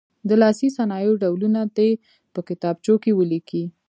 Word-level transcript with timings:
د 0.29 0.31
لاسي 0.41 0.67
صنایعو 0.77 1.19
ډولونه 1.23 1.61
دې 1.77 1.89
په 2.33 2.39
کتابچو 2.49 2.93
کې 3.03 3.11
ولیکي. 3.19 3.63